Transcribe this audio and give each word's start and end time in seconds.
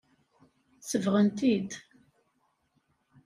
Sebɣen-t-id. 0.89 1.71